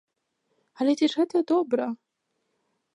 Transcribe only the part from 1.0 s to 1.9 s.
ці ж гэта добра?